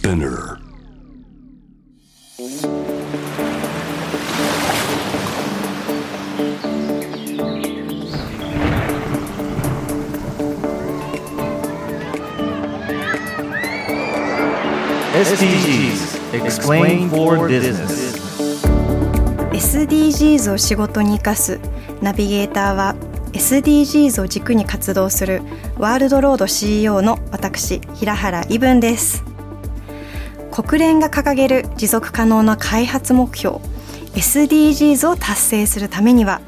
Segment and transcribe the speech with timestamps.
[0.00, 0.56] Spinner
[15.12, 18.16] SDGs Explain for Business
[19.52, 21.60] SDGs を仕事に生かす
[22.00, 22.94] ナビゲーターは
[23.34, 25.42] SDGs を軸に活動する
[25.76, 29.29] ワールドロード CEO の私平原伊文です
[30.50, 33.58] 国連が掲げる持続可能な開発目標
[34.14, 36.40] SDGs を達成するためには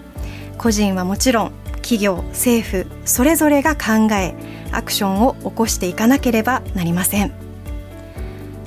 [0.59, 4.35] 個人はもちろん企業政府それぞれが考え
[4.73, 7.33] アクションを起こしていかなければなりません。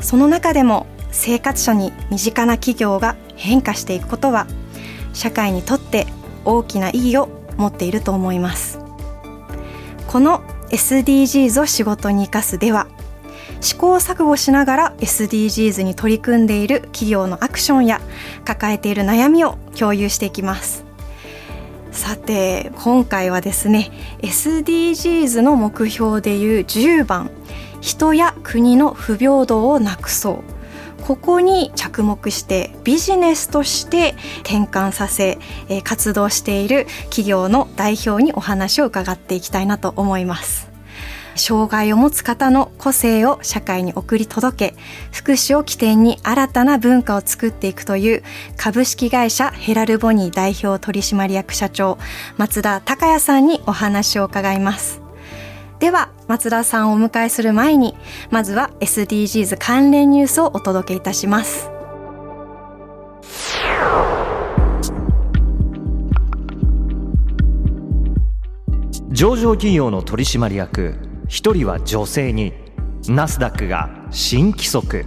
[0.02, 4.46] その中でも生活者に身近な企業が変化していくことは
[5.14, 6.06] 社会にとって
[6.44, 8.80] 大きな意義を持っていると思います。
[10.08, 12.88] この SDGs を仕事に生かすでは
[13.66, 18.00] 試行錯誤しながら SDGs に取り組んでいる企業のアクションや
[18.46, 20.86] 抱えている悩みを共有していきます。
[21.92, 23.90] さて今回はですね
[24.20, 27.32] SDGs の目標でいう10番
[27.82, 30.44] 人や国の不平等をなくそ
[31.00, 31.04] う。
[31.04, 35.40] ここに着目してビジネスとして転換させ
[35.84, 40.75] 活動している企業の代表にお話を伺っていきたいなと思います。
[41.36, 44.76] 障害を持つ方の個性を社会に送り届け
[45.12, 48.24] 福祉を起点に新たな文化を作っていくという
[48.58, 51.98] 株式会社ヘラルボニー代表取締役社長
[52.38, 55.02] 松田孝也さんにお話を伺います。
[55.80, 57.96] では松田さんをお迎えする前に
[58.32, 61.70] まずは SDGs 関連ニュースをお届けいたします。
[69.12, 70.96] 上場企業の取締役
[71.28, 72.54] 一人は女性に
[73.08, 75.06] ナスダックが新規則。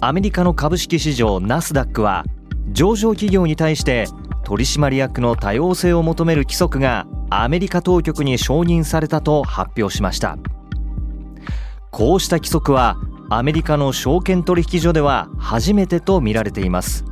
[0.00, 2.24] アメリカの株式市場ナスダックは
[2.70, 4.06] 上場企業に対して
[4.44, 10.38] 取締役の多様性を求める規則がアメリカ当局に承認されたと発表しました。
[11.90, 12.96] こうした規則は
[13.28, 17.04] アメリカの証券取引所では初めてとみられています。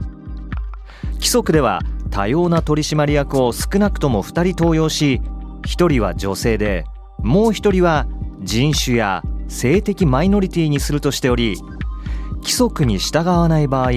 [1.14, 1.80] 規則では
[2.10, 5.20] 多様な取締役を少なくとも2人登用し
[5.62, 6.84] 1人は女性で
[7.18, 8.06] もう1人は
[8.40, 11.56] 人種や性的マイノリティにするとしており
[12.38, 13.90] 規則に従わない場合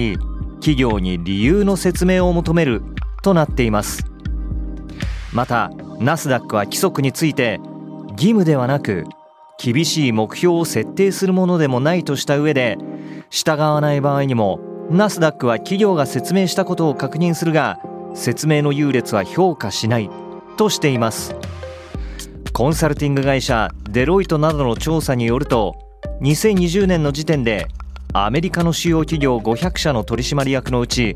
[0.60, 2.82] 企業に理由の説明を求める
[3.22, 4.04] となっています。
[5.32, 7.60] またナスダックは規則について
[8.12, 9.04] 義務ではなく
[9.62, 12.78] 厳しい目標を設定するものでもないとした上で
[13.30, 17.78] 従わない場合にもナスダックは企業が説明したことを確認するが
[18.14, 20.08] 説明の優劣は評価しない
[20.56, 21.34] としています。
[22.52, 25.76] コンサルティング会社デロイトなどの調査によると
[26.22, 27.66] 2020年の時点で
[28.12, 31.14] アメリカの主要企業500社の取締役のうち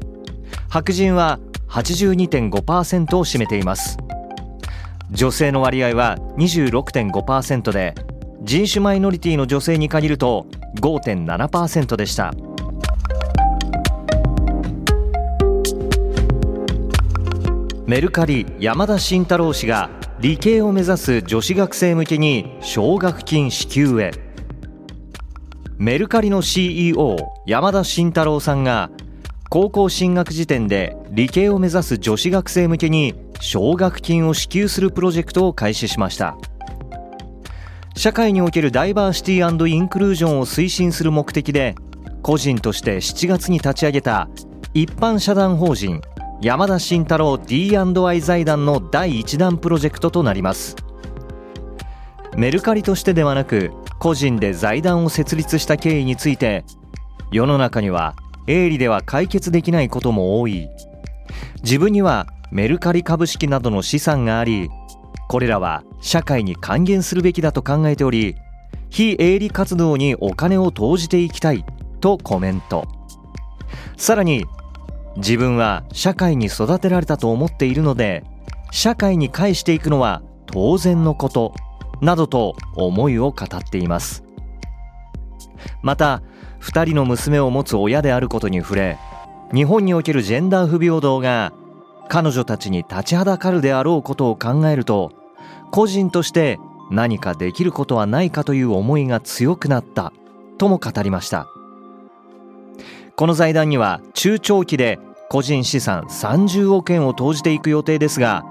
[0.69, 3.97] 白人は82.5%を占めています。
[5.10, 7.94] 女性の割合は26.5%で
[8.43, 10.47] 人種マイノリティの女性に限ると
[10.81, 12.32] 5.7%でした。
[17.87, 19.91] メルカリ山田慎太郎氏が
[20.22, 24.12] 理系を目指す女子学生向けに奨学金支給へ。
[25.78, 28.93] メルカリの CEO 山田慎太郎さんが
[29.50, 36.37] 高校進学時点で理系を目指す女子学生向けに奨学金を支給するプロジェクトを開始しました。
[37.97, 41.75] 社会におけるダイバーシティインクルージョンを推進する目的で
[42.22, 44.28] 個人として7月に立ち上げた
[44.72, 46.00] 一般社団法人
[46.43, 50.75] 山田慎太郎 D&I 財団の第1弾プロジェクトとなります。
[52.37, 53.71] メルカリとしてではなく
[54.01, 56.65] 個人で財団を設立した経緯について
[57.31, 58.17] 世の中には
[58.49, 60.69] 営利では解決できないことも多い。
[61.63, 64.69] 自分にはメルカリ株式などの資産があり
[65.29, 68.35] これらは社会に還元するべきだと考えており
[68.91, 71.65] 非営利活動にお金を投じていきたい
[72.00, 72.85] とコメント。
[73.97, 74.45] さらに
[75.17, 78.25] 自分は社会に育てられたと思っているので
[78.70, 81.55] 社会に返していくのは当然のこと
[82.00, 84.25] などと思いを語っています。
[85.82, 86.23] また
[86.61, 88.99] 2人の娘を持つ親であることに触れ
[89.53, 91.53] 日本におけるジェンダー不平等が
[92.09, 95.12] 彼女たちに立ちはだかるであろうことを考えると
[95.70, 96.59] 個人として
[96.91, 100.12] 何かできることはないかという思いが強くなった
[100.59, 101.51] とも語りました。
[103.23, 104.99] この財団には中長期で
[105.31, 108.45] 個人資産30億円を投じていく予定ですが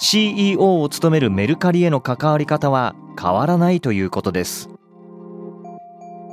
[0.00, 4.70] CEO を務めるメルカリへの関わり方は変わらないということです。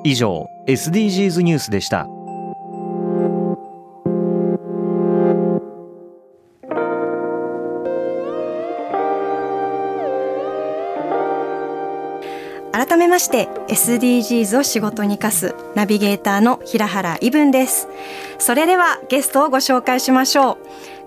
[0.04, 2.08] 以上 SDGs ニュースでした。
[12.96, 17.90] 改めまして SDGs を仕事に生かすナビゲーターの平原伊文です。
[18.40, 20.58] それではゲストをご紹介しましょう。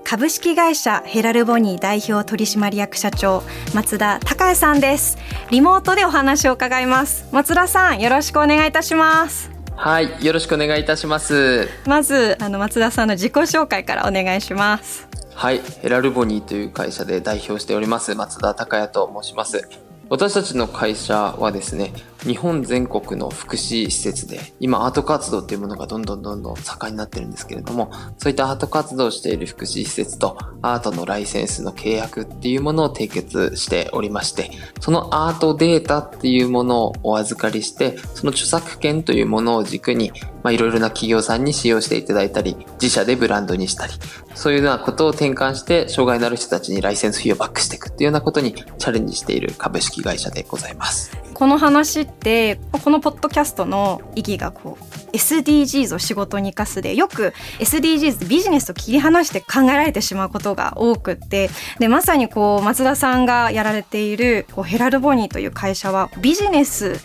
[0.05, 3.43] 株式会社ヘラルボニー代表取締役社長
[3.75, 5.17] 松田孝也さんです。
[5.50, 7.26] リモートでお話を伺います。
[7.32, 9.50] 松田さんよろしくお願いいたします。
[9.75, 11.70] はいよろしくお願いいたします。
[11.87, 15.08] まずあの松田さんの自己紹介からお願いします。
[15.34, 34.50] はいヘラルボニーという会社で代表しております松田孝也と申します私たちの会社はですね、日本全国の福祉施設で、今アート活動っていうものがどんどんどんどん盛んになってるんですけれども、そういったアート活動をしている福祉施設とアートのライセンスの契約っていうものを締結しておりまして、
[34.81, 40.12] そのアートデータっていうものをお預かりして、その著作権というものを軸に、
[40.43, 43.93] まあ、いろいろな企業さんに使用していただいたり、自社でブランドにしたり、
[44.35, 51.29] そういうようなことを転換して、障害のある人たちにライセンス費をバックしていくっていうようなことにチャレンジしている株式会社でございます。
[51.38, 61.49] この話ってこのポッドキャストの意義がこう SDGs を仕事に生かすでよく SDGs ビジネスと切り離して考えられてしまうことが多くって
[61.79, 66.99] でまさにこう松田さんがやられているこうヘラルボニーという会社はビジネス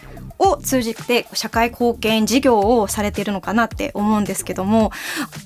[0.44, 4.92] を通じて社会貢献事業をされているのかなって思うんですけども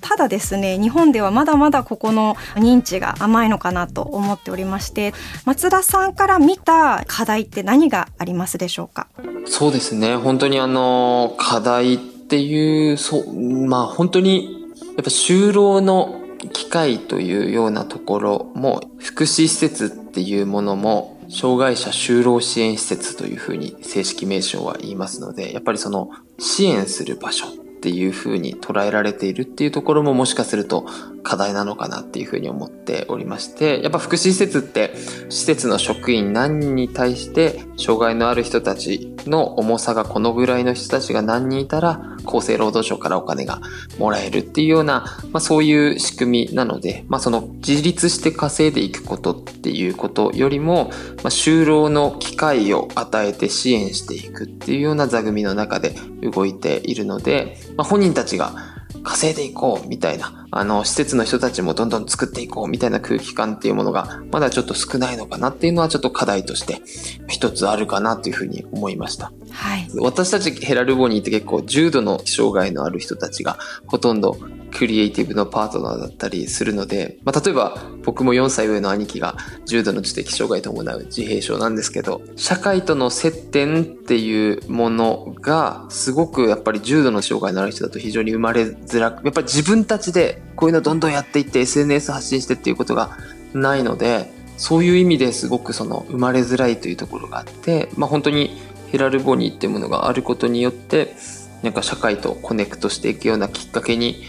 [0.02, 5.14] ただですね日本ではまだまだここの認知が甘いのかなと思っておりまして
[5.46, 9.08] 松田さんから見た課題って何がありますでしょうか？
[9.46, 10.16] そうですね。
[10.16, 16.22] 本当にあの課題っていうそうまあ本当にやっぱ就労の
[16.54, 26.10] 機会というようなところも福祉施設っていうものも障害者就労支援施設というふうに正式名称は言いますので、やっぱりその
[26.40, 30.88] 支援する場所っていうふうに捉えられているっていうところももしかすると
[31.24, 34.94] 課題なのかなっていうふうに思っておりまして、やっぱ福祉施設って
[35.30, 43.62] 施設の職員何人に対して障害のある人たちの重さがこのぐらいの人たちが何人いたら厚生労働省からお金が
[43.98, 50.94] もらえるっていうような、まあ、そういう仕組みなので、まあ、その自立して稼いでいくことっていうことよりも、まあ、
[51.30, 58.77] 就労の機会を与えて支援していくっていうような座組の中で動いているので、まあ、本人たちが
[59.07, 66.81] 稼いでいこうみたいな、あの、施設の人たちもどんどん作っていこうみたいな空気感っていうものが、まだちょっと少ないのかなっていうのはちょっと課題として
[67.30, 69.31] 一つあるかなというふうに思いました。
[69.51, 69.89] はい。
[70.00, 74.38] 私たちヘラルボニーって結構重度の障害のある人たちがほとんど
[74.72, 93.18] クリエイティブのパートナーだったりするので、まあ、例えば僕も4歳上の兄貴が重度の知的障害伴う自閉症なんですけど、社会との接点っていうものがすごくやっぱり重度の障害のある人だと非常に生まれづらく、やっぱり自分たちでこういうのどんどんやっていって SNS 発信してっていうことが
[93.54, 98.58] ないので、そういう意味ですごくその生まれづらいというところがあって、まあ、本当に
[98.92, 101.16] ヘラルボニーっていうものがあることによって、
[101.64, 104.24] なんか社会とコネクトしていくようなきっかけに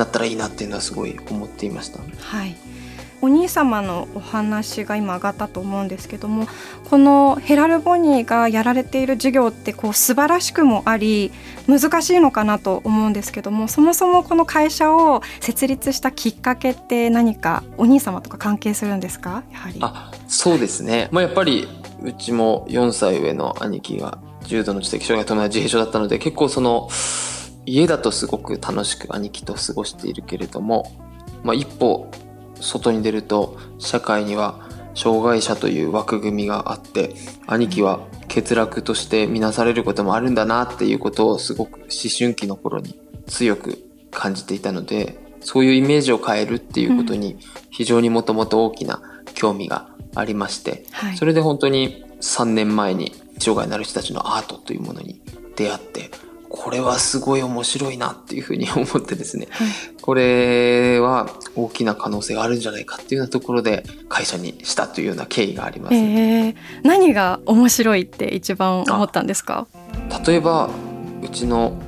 [0.00, 2.00] なったらいいなっていうのはすごい思っていました。
[2.00, 2.56] はい。
[3.22, 6.46] お兄様のお話が今上がったと思うんですけども
[6.88, 11.30] このヘラル・ボニーがやられている授業ってこう素晴らしくもあり
[11.68, 19.44] 難しいのかなと思うんですけどもそもそもこの会社を設立したきっかけって何かお兄様とか関係するんですか？
[19.52, 19.78] やはり。
[19.82, 21.68] あそうですね、まあ、やっぱり
[22.02, 26.88] うちも4歳上の兄貴が重度の知的障害と同じ自閉症だったので結構その
[27.70, 30.92] 家だとすごく楽しく兄貴と過ごしているけれども、
[31.44, 32.10] まあ、一歩
[32.60, 37.14] 外に出ると社会には障害者という枠組みがあって
[37.46, 43.78] 兄貴は欠落として見なされることもあるんだなっていうことをすごく思春期の頃に強く
[44.10, 47.38] 感じていたのでそういうイメージを変えるっていうことに
[47.70, 49.00] 非常にもともと大きな
[49.34, 55.22] 興味がありまして、はい、それで本当に3年前に障害のある人たちのアートというものに
[55.56, 56.10] 出会って
[56.52, 59.68] これはすごい面白いなっていうふうに思ってですね、はい、
[60.02, 69.68] これは大きな可能性があるんじゃないかっていうようなところで会社にしたというような経緯があります、えー、何が面白いって一番思ったんですか？
[70.26, 70.68] 例えば
[71.22, 71.80] うちの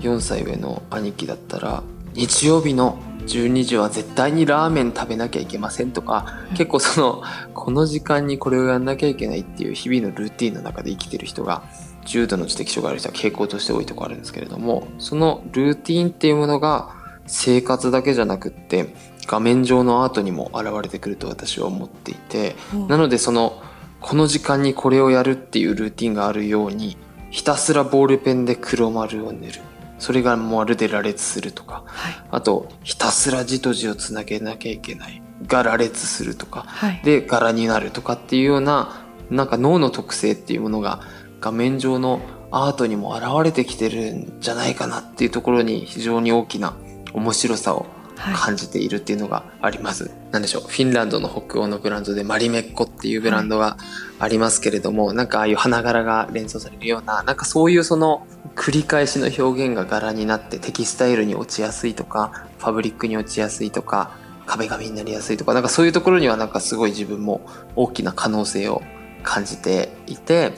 [0.00, 1.82] 4歳上の兄貴だったら
[2.14, 11.62] 日曜日の12時は絶対にラーメン食べなきゃいけませんとか、うん、結構そのこの時間にこれをやんなきゃいけないっていう日々のルーティンの中で生きてる人が
[12.06, 16.94] 重度の知的障害ある人は傾向として多いところあるんですけれどもそのルーティンっていうものが
[17.26, 18.94] 生活だけじゃなくって
[19.26, 23.60] 画面上のアートにも現れてくると私は思っていて、うん、なのでその
[24.00, 26.96] この時間にこれをやるっていうルーティンがあるように
[27.30, 29.60] ひたすらボールペンで黒丸を塗る。
[29.98, 31.82] それがまるで羅列するとか。
[31.86, 32.14] はい。
[32.30, 35.22] あとひたすら字と字をつなげなきゃいけない。
[35.46, 36.64] が羅列するとか。
[36.66, 37.00] はい。
[37.04, 41.00] で柄になるとかっていうようななんか脳の特性っていうものが
[41.46, 46.76] 画面上のアートにも現れてきてるんじゃないかなっていうところに非常に大きな
[47.12, 47.86] 面白さを
[48.34, 50.10] 感じているっていうのがあります。
[50.32, 50.62] なんでしょう。
[50.62, 53.76] フィンランドの北欧のブランドでマリメッコっていうブランドが
[54.18, 58.26] ありますけれども、なんかああいう花柄が連想されるような、なんかそういうその
[58.56, 68.82] 繰り返しの表現が柄になってテキスタイルに落ちやすいとか、ファブリックに落ちやすいとか、壁紙になりやすいとか、なんかそういうところにはなんかすごい自分も大きな可能性を
[69.22, 70.54] 感じていて、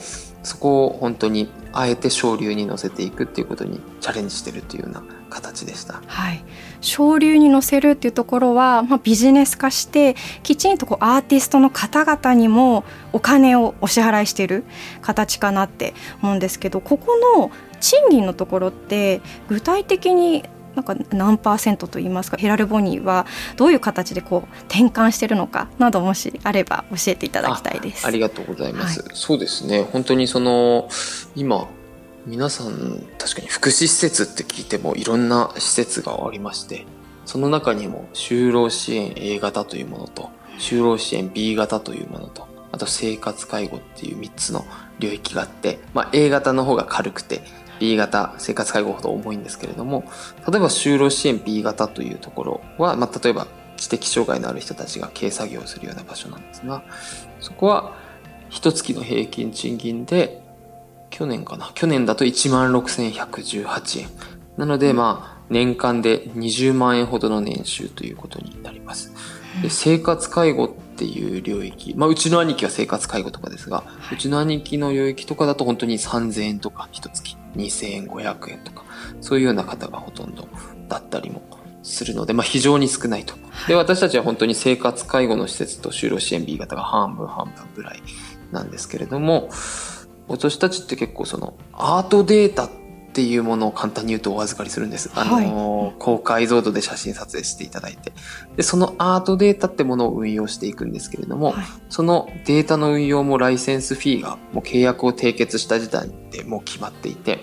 [0.49, 6.01] そこを本当にあえて昇流に乗せていくっていうことにチャレンジしてるっていうような形でした。
[6.07, 6.43] はい、
[6.81, 14.63] 昇流に乗せるっていうところは、まあ、ビジネス化してきちんとこうアーティストの方々にもお金をお支払いしている
[15.01, 20.45] 形かなって思うんですけどここの賃金のところって具体的に
[20.75, 23.25] なんか何パーセントといいますかヘラルボニーは
[23.57, 28.05] どういう形でこう転換してるのかなどもしあれば教えていただきたいです。
[28.05, 29.03] ありがとうございます。
[29.13, 29.83] そうですね。
[29.91, 30.89] 本当にその、
[31.35, 31.67] 今、
[32.25, 36.85] 皆さん、確かに福祉施設って聞いてもいろんな施設がありまして、
[37.25, 44.65] その中にも就労支援 A 型というものと、就労支援 B 型というものと、あと生活介護っていう3つの
[44.99, 47.41] 領域があって、まあ A 型の方が軽くて、
[47.79, 50.03] B 型生活介護ほど重いんですけれども、
[50.47, 56.83] 例えば就労支援 B 型というところは、まあ例えば知的障害のある人たちが軽作業をするような場所なんですが、
[57.39, 57.95] そこは
[58.49, 60.41] 一月の平均賃金で
[61.09, 64.09] 去年かな去年だと16,118円。
[64.57, 69.13] なのでまあ年間で20万円ほどの年収ということになります。
[69.61, 78.83] で生活介護っていう領域まあうちの兄貴は生活介護とかですが、うちの兄貴の領域とかだと本当に3000円とか一月2500円とか
[79.21, 80.47] そういうような方がほとんど
[80.87, 81.41] だったりも
[81.83, 83.35] するので、まあ、非常に少ないと。
[83.67, 88.01] で、私たちは本当に生活介護の施設と就労支援 B 型が半分半分ぐらい
[88.51, 89.49] なんですけれども、
[90.27, 92.78] 私たちって結構そのアートデータって
[93.21, 95.11] いうものを簡単に言うとお預かりするんです。
[95.15, 98.13] あの、高解像度で写真撮影していただいて。
[98.55, 107.39] で、そのアートデータってものを運用していくんですけれども、はいそのデータの運用もライセンスフィーがもう契約を締結した時点でもう決まっていて、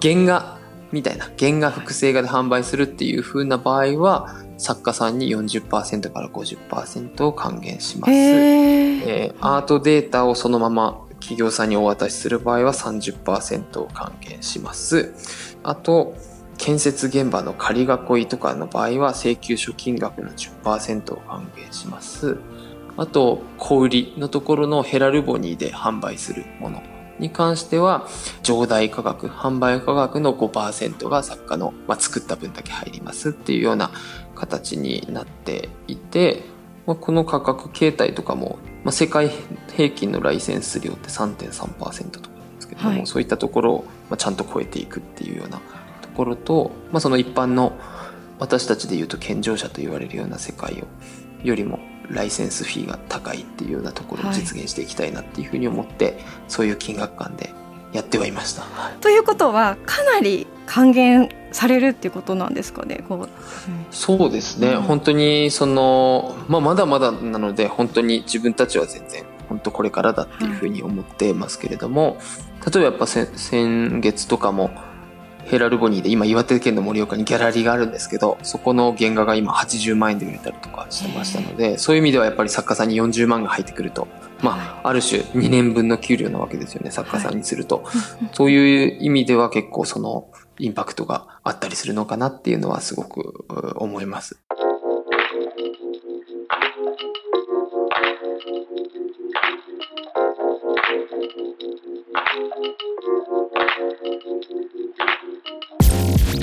[0.00, 0.58] 原画
[0.92, 8.12] みたいな、原画複製画で販売するっていう風な場合は、作家さんに40%から50%を還元します。
[8.12, 15.14] えーアートデータをそのまま企業さんにお渡しする場合は30%を還元します。
[15.62, 16.16] あと、
[16.58, 22.38] 建設現場の仮囲いとかの場合は請求書金額の10%を還元します。
[22.96, 26.82] あと、小売りのところのヘラルボニーで販売するもの
[27.18, 28.06] に関しては、
[28.42, 33.90] 上代価格、販売価格の5%が作家の、まあ、作った分だけ入りますっていうような
[34.34, 36.42] 形になっていて、
[36.86, 39.30] まあ、この価格形態とかも、まあ、世界
[39.74, 43.06] 平均のライセンス料って3.3%とかなんですけれども、はい。
[43.06, 45.60] そういったところを、まあ、ちゃんと超えていくっていうような
[46.02, 47.78] ところと、まあ、その一般の
[48.38, 50.86] 私たちで言うと健常者と言われるような世界を
[51.46, 56.18] よりもライセンスフィーが高いっていうようなところを実現していきたいなっていうふうに思って、
[56.48, 57.52] そういう金額感で
[57.92, 58.62] やってはいました。
[58.62, 63.04] はいということはかなり還元されるっていうことなんですかね。
[63.08, 63.28] こう
[63.90, 72.18] そうですね、うん本当にその、まあ、まだまだなので本当に自分たちは全然本当これからだっていうふうに思ってますけれども、
[72.64, 74.70] 例えばやっぱ先先月とかも
[75.44, 84.06] ヘラルボニーで今岩手県の盛岡にギャラリーがあるんですけどそこの原画が今80万円で売れたりとかしてましたのでそういう意味ではやっぱり作家さんに40万が入ってくると
[84.42, 87.84] まあある種2年分の給料なわけですよね作家さんにすると。
[88.32, 94.40] そういう意味では結構そのインパクトがあったりするのかなっていうのはすごくう思います。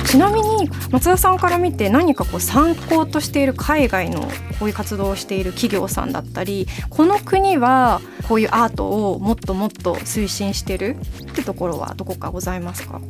[0.07, 4.21] ちなみに松田さんから見て何かこう参考としている海外の
[4.59, 13.01] こういう活動をしている企業さんだったりこの国はこういうアートをもっともっと推進してるってところはどこかございますか？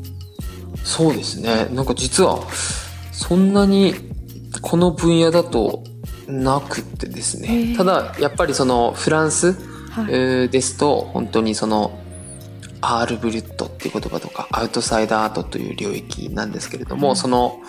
[0.83, 1.67] そうですね。
[1.71, 2.39] なんか実は
[3.11, 3.93] そんなに
[4.61, 5.83] この分野だと
[6.27, 7.75] なくってですね。
[7.77, 9.53] ただやっぱりそのフランス
[9.91, 11.99] はい、えーですと本当にその
[12.81, 17.15] アールブリュットっていう言葉とかアウトサイダーアートという領域なんですけれども、うん。
[17.15, 17.59] その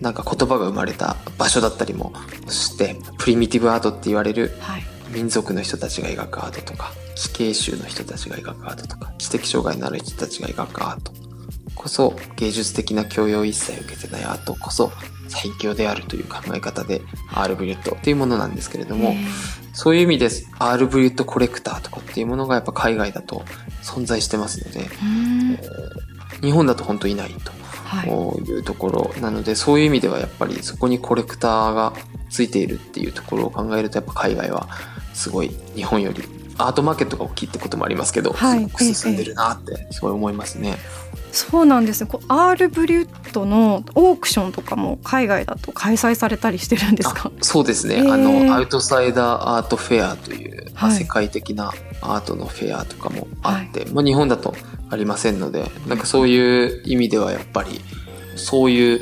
[0.00, 2.12] なんか言葉が生まれた場所だったりも
[2.48, 4.82] してプリミティブアートって言われるはい。
[5.10, 11.12] 民族の人たちが描くアートとか死刑囚の人たちが描くアートとか知的障害のある人たちが描くアート。
[11.74, 14.92] こそ芸術的な教養一切受けてないアートこそ
[15.28, 17.00] 最強であるという考え方で
[17.32, 19.14] アール・ブリュットっていうものなんですけれども
[19.72, 23.44] そういう意味でアール・ブリュットコレクターとかっていうものがやっぱ海外だと
[23.82, 24.88] 存在してますので、
[26.40, 27.34] 日本だと本当いない
[28.04, 31.92] というところなので、そういう意味ではやっぱりそこにコレクターが
[32.30, 34.68] ついているっていうところを考えるとやっぱ海外は
[35.14, 36.22] すごい日本より
[36.58, 40.76] アートマーケットが大きいってこともありますけど、はい、すごく進んでるなってすごい思いますね。
[41.32, 42.10] そうなんですね。
[42.28, 47.32] アールブリュットのオークションとかも海外だと開催されたりしてるんですか？
[47.40, 48.00] そうですね。
[48.00, 54.54] あのアウトサイダーアートフェアという、はい、世界的なアートのフェアとかもあって、はい、まあ日本だと
[54.90, 57.80] ありませんので、なんかそういう意味ではやっぱり
[58.36, 59.00] そういう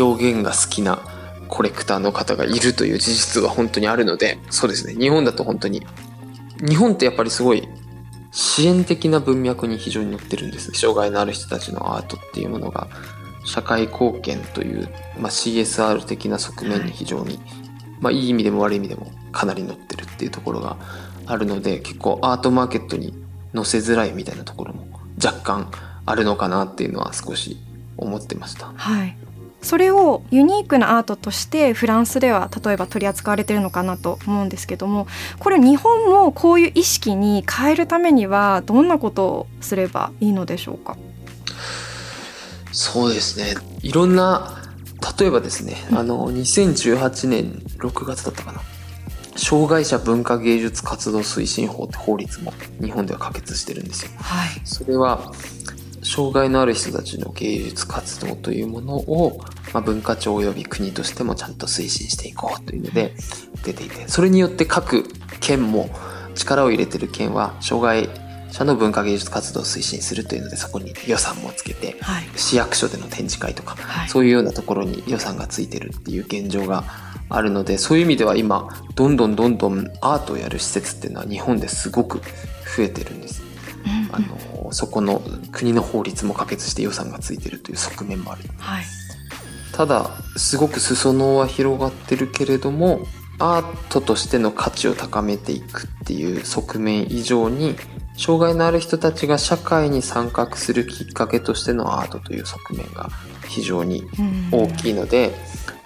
[0.00, 0.98] 表現が好きな
[1.46, 4.94] コレクターの方がいるという事実は本当にあるので、そうですね。
[4.94, 5.86] 日本だと本当に
[6.60, 7.68] 日本ってやっぱりすごい
[8.32, 10.72] 支援的な文脈に非常に載ってるんです。
[10.72, 12.88] 障害のある人たちのアートっていうものが、
[13.44, 17.40] 社会貢献という、まあ、CSR 的な側面に非常に、
[18.00, 20.76] まあ、いい意味でも悪い意味でもかなり載ってるっていうところが
[21.26, 23.14] あるので、結構アートマーケットに
[23.54, 24.86] 載せづらいみたいなところも
[25.24, 25.70] 若干
[26.04, 27.56] あるのかなっていうのは少し
[27.96, 28.72] 思ってました。
[28.76, 29.16] はい。
[29.66, 35.08] それをユニークなアートとしてフランスでは例えば取り扱われてるのかなと思うんですけども
[35.40, 40.96] これ日本もこういう意識に変えるためにはどんなことをすればいいのでしょうか？
[42.70, 43.54] そうですね。
[43.82, 44.62] いろんな
[45.18, 48.60] 例えばですね、あの2018年6月だったかな。
[49.36, 54.10] 障害者文化芸術活動推進法って法律も日本では可決してるんですよ。
[54.18, 55.32] はい、それは
[56.02, 59.40] 障害のある人たちの芸術活動というものを、
[59.72, 63.14] まあ、文化庁及び国としてもちゃんと推進していこうというので
[63.64, 65.04] 出ていてそれによって各
[65.40, 65.90] 県も
[66.34, 68.08] 力を入れてる県は障害
[68.52, 76.84] 者の文化芸術活動を推進するというのでそこに予算もつけて、はい、市役所での展示会とか、はい、そういうようなところに予算がついてるっていう現状が
[77.28, 82.20] あるのでそういう意味では今どんどんどんどんアートをやる施設っていうのは日本ですごく
[82.76, 83.42] 増えてるんです。
[84.12, 88.84] あのそこの国の法律も可決して予算がついてるという側面もある、はい、
[89.76, 93.00] ただすごく裾野は広がってるけれども
[93.38, 97.76] アートとしての価値を高めていくっていう側面以上に
[98.16, 103.10] 障害のある人たちが社会に参画するきっかけとしてのアートという側面が
[103.46, 104.04] 非常に
[104.50, 105.34] 大きいので、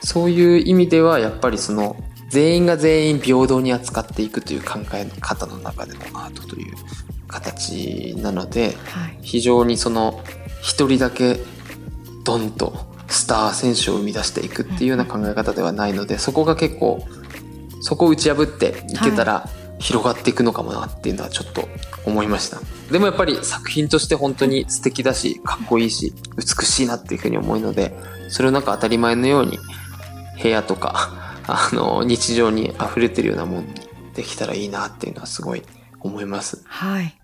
[0.01, 1.97] そういう意味ではやっぱりその
[2.29, 6.77] 全員が全員平等に扱っていくという考え方の中でのアートという
[7.27, 10.23] 形なので、はい、非常にその
[10.63, 11.41] 一人だけ
[12.23, 17.07] ドンとスター選手を生み出していくっていうような考え方ではないので、そこが結構
[17.83, 21.69] そこを打ち破っていけたら広がっていくのかもなっていうのはちょっと
[22.07, 22.61] 思いました。
[22.93, 27.95] でもやっぱり作品として本当に素敵だしかっこいいし美しいなっていうふうに思うので
[28.29, 29.59] それをなんか当たり前のように
[30.43, 33.75] 部屋とか あの日常に溢れてるようなもんに
[34.15, 35.63] できたらいいなっていうのはすごい
[36.01, 36.63] 思います。
[36.67, 37.17] はい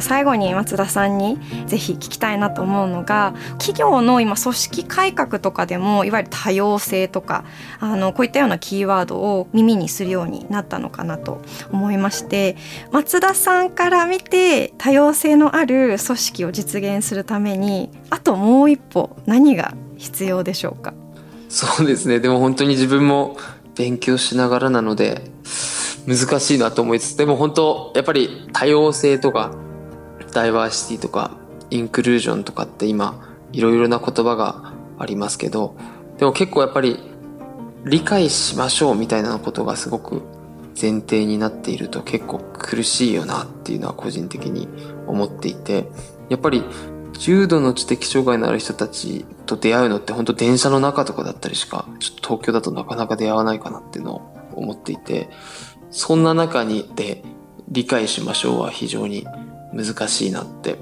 [0.00, 7.44] 最後に松田さんにぜひ聞きたいなと思うのが企業の今組織改革とかでもいわゆる多様性とか
[7.80, 12.56] あのこういったようなキーワードを耳にするようになったのかなと思いまして
[12.92, 20.92] 松田さんから見て多様性のある組織を実現するためにあともう一歩何が必要でしょうか？
[21.48, 22.20] そうですね。
[22.20, 23.36] でも本当に自分も
[23.76, 25.30] 勉強しながらなので、
[26.06, 29.54] 難しいなと思いつつ、でも本当、やっぱり多様性とか、
[30.36, 31.30] ダイバーシティとか、
[31.70, 35.74] インクルージョンとかって今、いろいろな言葉がありますけど、
[36.18, 37.00] でも結構やっぱり、
[37.86, 40.20] 理解しましょうみたいなことがすごく
[40.78, 44.68] 前提になっていると結構苦しいよなっていうのは個人的に
[45.06, 45.88] 思っていて、
[46.28, 46.64] やっぱり
[47.18, 55.30] 重度の知的障害のある人たちと出会うのって本当電車の中とかだったりしか、ちょっと東京だとなかなか出会わないかなっていうのを思っていて、
[55.90, 57.22] そんな中にで
[57.70, 59.26] 理解しましょうは非常に
[59.76, 60.78] 難しいなって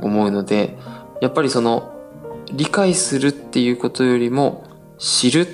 [0.00, 0.76] 思うので、
[1.20, 1.92] やっぱりその
[2.52, 4.64] 理解するっていうことよりも
[4.98, 5.46] 知るっ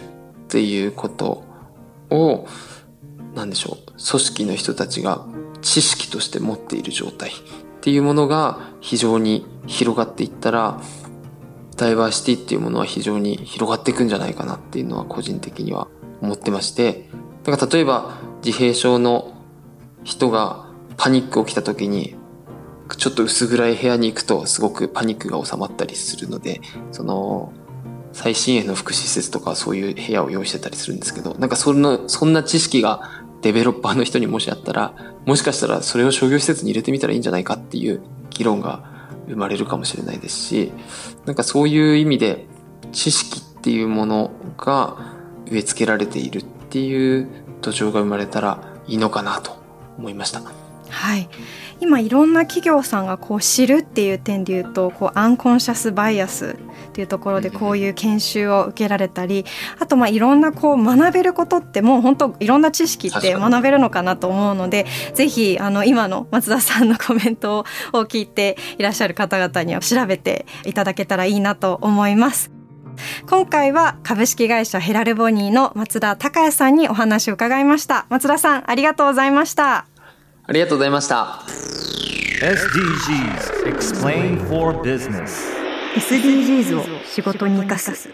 [0.49, 1.45] ていうこと
[2.11, 2.47] を、
[3.35, 5.27] なんでしょう、組織の人たちが
[5.61, 7.33] 知識として持っている状態っ
[7.81, 10.81] ていうものが非常に広がっていったら
[11.77, 15.89] ダイバーシティっていうものは非常に広がっていくんじゃないかなっていうのは個人的には
[16.21, 17.09] 思ってまして
[17.45, 19.33] だから例えば自閉症の
[20.03, 22.17] 人がパニック起きた時に
[22.97, 27.53] ちょっと薄暗い部屋に行くとすごくパニックが収まったりするのでその
[28.13, 34.93] 最新鋭の福祉施設とかそういう部屋を用意してたりするんですけど、なんかその、そんな知識がデベロッパーの人にもしあったら、
[35.25, 38.83] もしかしたらそれを商業施設に入れてみたらいいんじゃないかっていう議論が
[39.29, 40.73] 生まれるかもしれないですし、
[41.27, 42.47] なんかそういう意味で
[42.93, 44.97] 知識っていうものが
[45.49, 47.29] 植え付けられているっていう
[47.61, 49.53] 土壌が生まれたらいいのかなと
[49.99, 50.58] 思いました。
[50.91, 51.29] はい、
[51.81, 56.57] 今いろんな企業さんがこう知るっていう点で言うとこうアンコンシャスバイアス
[56.89, 59.45] っていうところでこういう研修を受けられたり
[59.79, 67.65] あとまあいろんなこう学べることってもう本当いろんな知識って学べるのかなと思うのでぜひあの今の松田さんのコメントを
[68.03, 72.51] 聞いていらっしゃる方々には調べていただけたらいいなと思います。
[73.31, 78.07] 今回は株式会社ヘラルボニーの松田隆也さんにお話を伺いました。
[78.09, 79.87] 松田さんありがとうございました
[80.49, 81.43] ありがとうございました
[82.41, 85.53] SDGs Explain for Business
[85.95, 88.09] SDGs を仕事に生かす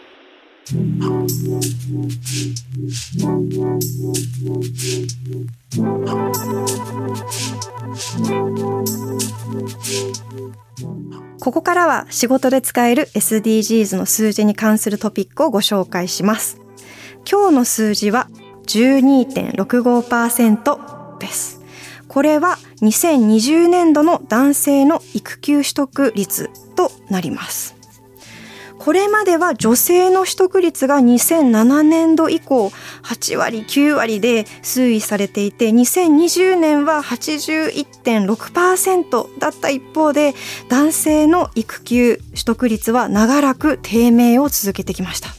[11.41, 16.59] ここからは仕事で使える SDGs の数字に関するトピックをご紹介します。
[17.31, 18.29] 今日の数字は
[18.67, 21.54] 12.65%です。
[22.15, 27.75] これは2020年度の男性の育休取得率となります。
[28.79, 32.71] これまでは女性の取得率が2007年度以降
[33.03, 40.35] 8割9割で推移されていて2020年は81.6%だった一方で
[40.69, 45.31] 男性の育休取得率は長らく低迷を続けてきました。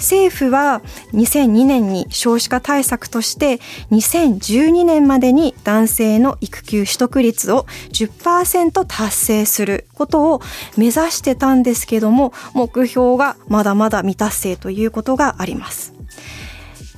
[0.00, 0.82] 政府は
[1.12, 3.58] 2002年に少子化対策として
[3.90, 10.40] 2012年までに男性の育休取得率を10%達成することを
[10.76, 15.94] 目指してたんですけども目標がまだまだ未達成ということがあります。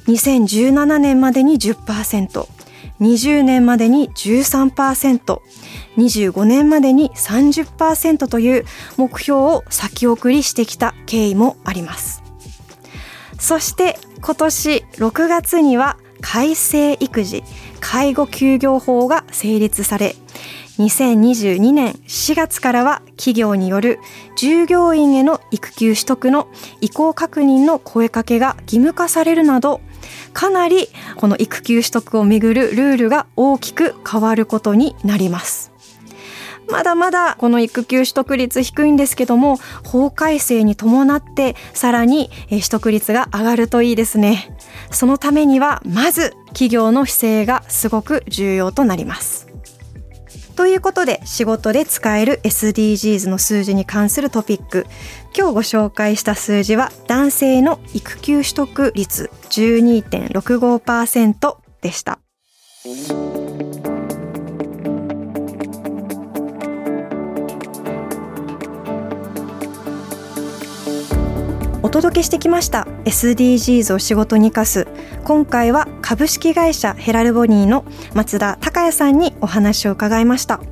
[0.07, 2.47] 2017年までに10%、
[3.01, 5.41] 20年までに13%、
[5.97, 8.65] 25年までに30%という
[8.97, 12.22] 目標を先送りしてきた経緯もあります。
[13.43, 17.43] そして今年6月には改正育児
[17.81, 20.15] 介護休業法が成立され
[20.79, 23.99] 2022年4月からは企業による
[24.37, 26.47] 従業員への育休取得の
[26.81, 29.81] 意向確認の声かけが義務化されるなど
[30.33, 35.72] かなりこの育休取得をめぐるルールが大きく変わることになります。
[36.73, 44.57] まだまだこの育休取得率低いんですけども法改正に伴ってさらに取得率が上がるといいですね。
[44.91, 49.49] そのためにはまず企業の姿勢がすごく重要となります。
[50.57, 54.87] ということで仕事で使える SDGs の数字に関するトピック。
[55.37, 62.19] 今日ご紹介した数字は男性の育休取得率12.65%でした。
[71.93, 72.89] 届けしてきました。
[73.05, 74.89] SDGs を仕事に生かす。
[75.25, 80.63] 今回は株式会社ヘラルボニーの松田孝也さんにお話を伺いました。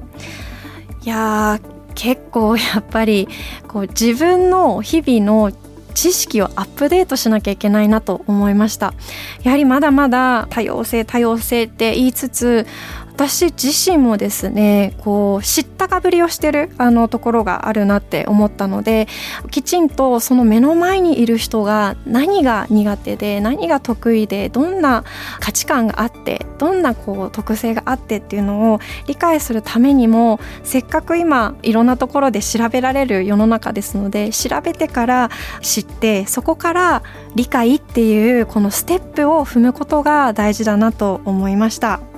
[1.05, 1.61] いや
[1.95, 3.29] 結構やっぱり
[3.69, 5.53] こう自分の日々の
[5.93, 8.95] 知識をアップデートしなきゃいけないなと思いました。
[9.43, 12.67] やはりまだまだ多様性多様性って言いつつ
[13.14, 19.09] 私自身もですねこう知ったかぶりをしてるあのところがあるなって思ったので
[19.51, 25.05] きちんとその目の前にいる人が何が苦手で何が得意でどんな
[25.38, 37.03] 価値観があってどんなこう特性があってっていうのを理解するためにもせっかく今いろんなところで調べられる世の中ですので調べてから知ってそこから
[37.35, 42.10] 理解っていうこのステップを踏むことが大事だなと思いました。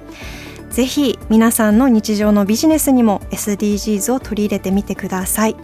[0.73, 5.57] ぜひ皆さんの日常のビジネスにも SDGs を取り入れてみてください。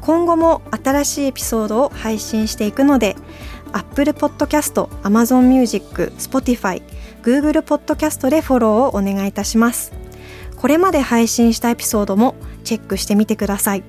[0.00, 3.14] 今後も新しいエピソードを配信していくので
[3.72, 6.82] Apple Podcast、Amazon Music、Spotify、
[7.22, 9.92] Google Podcast でフォローをお願いいたします。
[10.56, 13.84] これまで配信したエピソードもチェックしてみてください。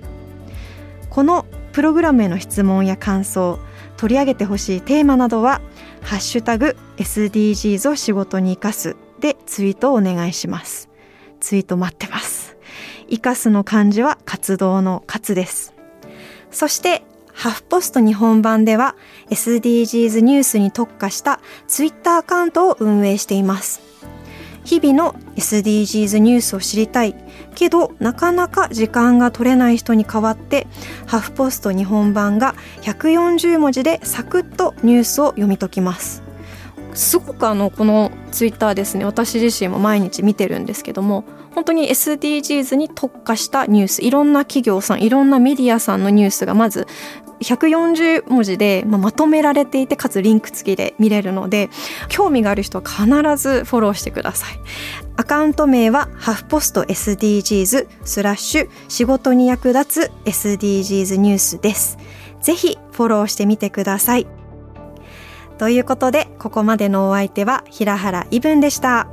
[1.09, 3.57] このプログラムへの質問や感想
[3.97, 5.61] 取り上げてほしいテーマなどは
[6.03, 10.89] 「ハッシュタグ #SDGs を仕事に生かす」でツイートをお願いします。
[11.39, 12.57] ツイート待ってます。
[13.09, 15.73] 生かすの漢字は活動の活です。
[16.51, 18.95] そしてハフポスト日本版では
[19.29, 23.81] SDGs ニュースに特化したツイッターアカウントを運営しています。
[24.65, 27.15] 日々の SDGs ニュースを知りたい
[27.55, 30.67] けどなかなか時間が取れない人に代わって
[31.05, 36.22] ハフポスト日本版が140文字でサクッとニュースを読み解きます
[36.95, 46.88] すごくあのこのツイッターですね私自身も毎日見てるんですけども本当に SDGs に特化したニュースいろんな企業さんいろんなメディアさんのニュースがまず
[47.41, 51.69] 140文字でまとめられていてかつリンク付きで見れるので
[52.10, 53.06] 興味がある人は必
[53.38, 54.60] ずフォローしてください。
[55.15, 61.97] アカウント名はハフポスト SDGs スラッシュ仕事に役立つ SDGs ニュースです。
[62.41, 64.42] ぜひフォローしてみてください。
[65.57, 69.12] ということでここまでのお相手は平原イブンでした。